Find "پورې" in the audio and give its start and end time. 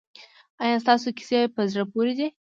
1.91-2.13